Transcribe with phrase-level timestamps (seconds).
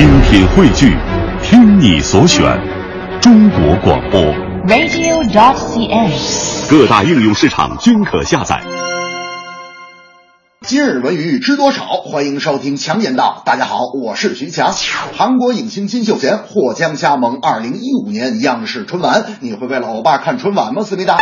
[0.00, 0.96] 精品汇聚，
[1.42, 2.42] 听你所选，
[3.20, 4.18] 中国广播。
[4.66, 6.10] radio.cn。
[6.70, 8.62] 各大应用市场均可下载。
[10.62, 11.84] 今日文娱知多少？
[11.84, 13.42] 欢迎收听强言道。
[13.44, 14.72] 大家好，我是徐强。
[15.18, 19.26] 韩国影星金秀贤或将加盟二零一五年央视春晚。
[19.40, 20.82] 你会为了欧巴看春晚吗？
[20.82, 21.18] 思密达。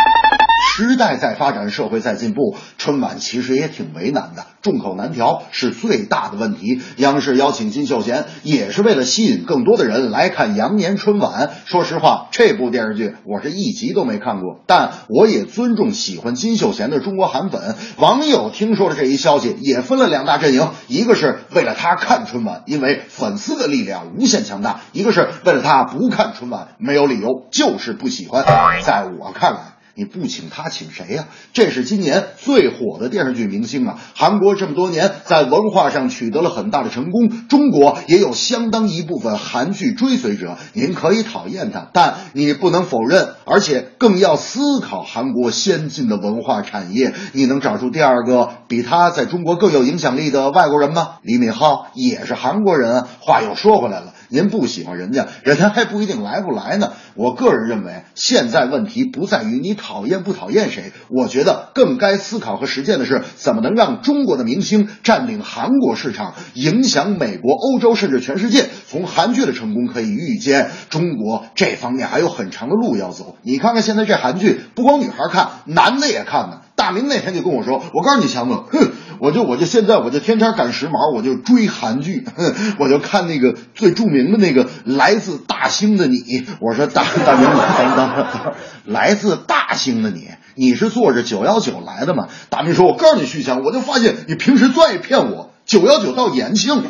[0.79, 6.81] 时代在发展，社会在进步，春晚其实也挺为难的，众口难调是最大的问题。
[6.95, 11.49] 央视邀请金秀贤，也是为了吸引更多的人来看羊年春晚。
[11.65, 17.75] 说实话，这部电视剧我是一集都没看过，但我也尊重喜欢金秀贤的中国韩粉。
[17.97, 28.45] 网友听说了这一消息，也分了两大阵营，一个是为了他看春晚，因为粉丝的力量无限强大；一个是为了他不看春晚，没有理由，就是不喜欢。
[28.81, 29.78] 在我看来。
[29.95, 33.99] 你不请他请谁呀、这是今年最火的电视剧明星啊！
[34.15, 40.57] 韩国这么多年在文化上取得了很大的成功，中国也有相当一部分韩剧追随者。
[40.73, 47.13] 您可以讨厌他，但你不能否认，而且更要思考韩国先进的文化产业。
[47.33, 51.15] 你能找出第二个比他在中国更有影响力的外国人吗？
[51.23, 53.07] 李敏镐也是韩国人啊。
[53.19, 54.13] 话又说回来了。
[54.31, 56.93] 您不喜欢人家，人家还不一定来不来呢。
[57.15, 68.67] 我个人认为，现在问题不在于你讨厌不讨厌谁，我觉得更该思考和实践的是，怎么能让中国的明星占领韩国市场，影响美国、欧洲甚至全世界。
[68.87, 73.37] 从韩剧的成功可以预见，中国这方面还有很长的路要走。
[73.41, 76.61] 你看看现在这韩剧，不光女孩看，男的也看呢。
[76.75, 82.25] 大明那天就跟我说：“我告诉你，强子，哼，我就我就现在我就天天赶时髦，我就追韩剧，
[82.79, 86.17] 我就看那个最著名的那个《来自大兴的你》。
[86.61, 88.53] 我说大大明，等等等，
[88.85, 92.27] 来自大兴的你，你是坐着九幺九来的吗？
[92.49, 96.83] 大明说：“我告诉你，徐强，我就发现你平时最爱骗我，九幺九到延庆。”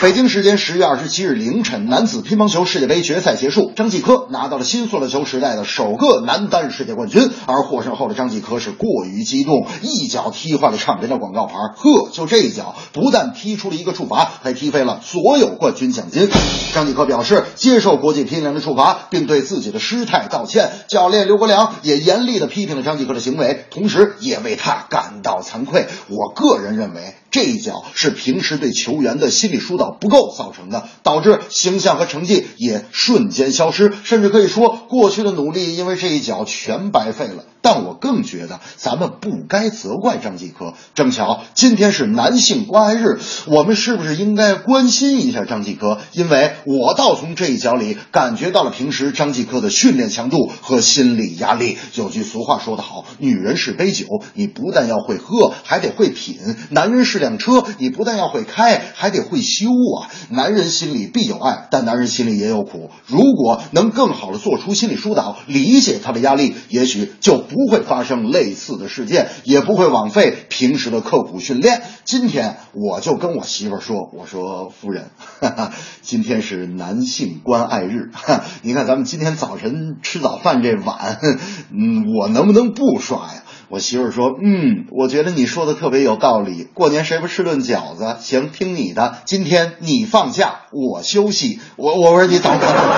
[0.00, 7.28] 北京时间十月二十七日凌晨，男子乒乓球世界杯决赛结束，张继科拿到了新塑料球时代的首个男单世界冠军。
[7.46, 11.54] 而获胜后的张继科是过于激动，一脚踢坏了唱片的广告牌。
[11.74, 16.30] 呵，就这一脚，不但踢出了一个处罚，还踢飞了所有冠军奖金。
[16.72, 20.70] 张继科表示接受国际乒联的处罚，并对自己的失态道歉。
[20.86, 25.88] 教练刘国梁也严厉地批评了张继科的行为，同时也为他感到惭愧。
[26.08, 27.16] 我个人认为。
[27.30, 37.44] 这一脚是平时对球员的心理疏导不够造成的，导致形象和成绩也瞬间消失，甚至可以说过去的努力因为这一脚全白费了。
[37.60, 40.74] 但我更觉得咱们不该责怪张继科。
[40.94, 45.98] 正巧今天是男性关爱日，我们是不是应该关心一下张继科？
[46.12, 51.76] 因为我倒从这一脚里感觉到了平时张继科的训练强度和心理压力。
[51.94, 56.36] 有句俗话说得好，女人是杯酒，你不但要会喝，还得会品；
[56.70, 60.10] 男人是辆车，你不但要会开，还得会修啊。
[60.30, 62.90] 男人心里必有爱，但男人心里也有苦。
[63.06, 71.82] 如果能更好的做出心理疏导，理解他的压力，也许就不会发生类似的事件，也不会枉费平时的刻苦训练。
[72.04, 81.18] 今天我就跟我媳妇说：“我说 夫人，哈哈，今天是男性关爱日，哈， 你看咱们今天早晨吃早饭这碗，
[81.72, 86.66] 嗯，我能不能不刷呀？”我媳妇儿说：“嗯，我觉得你说的特别有道理。
[86.72, 88.16] 过年谁不吃顿饺子？
[88.20, 89.18] 行，听你的。
[89.26, 91.60] 今天你放假，我休息。
[91.76, 92.78] 我我说你等等等。”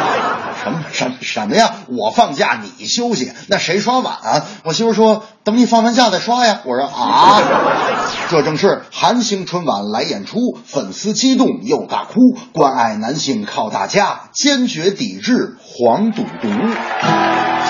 [0.62, 1.74] 什么什什么呀？
[1.88, 4.44] 我放假你休息，那谁刷碗啊？
[4.62, 6.60] 我媳妇说等你放完假再刷呀。
[6.64, 7.40] 我说啊，
[8.30, 12.20] 这正是韩星春晚来演出，粉丝激动又大哭，
[12.52, 16.48] 关爱男性靠大家，坚决抵制黄赌毒。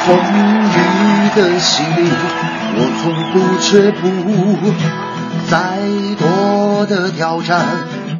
[0.06, 0.89] 风 雨
[1.34, 2.10] 的洗礼，
[2.76, 4.02] 我从不却步，
[5.48, 5.78] 再
[6.18, 7.64] 多的挑战，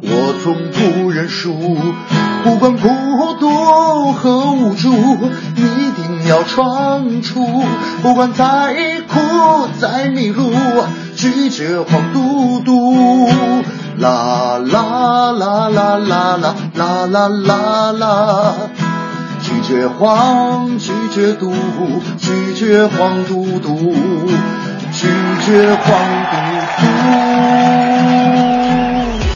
[0.01, 1.77] 我从不认输。
[2.43, 2.87] 不管孤
[3.39, 4.91] 独和无助，
[5.55, 5.61] 一
[5.95, 7.63] 定要闯出。
[8.01, 9.19] 不管再苦
[9.79, 10.51] 再迷路，
[11.15, 13.29] 拒绝黄赌毒。
[13.97, 16.37] 啦啦啦啦啦啦
[16.75, 18.53] 啦啦啦啦。
[19.71, 21.53] 拒绝黄，拒绝毒，
[22.17, 23.95] 拒绝黄赌毒，
[24.91, 25.07] 拒
[25.45, 25.87] 绝黄
[26.29, 26.35] 赌
[26.81, 28.50] 毒。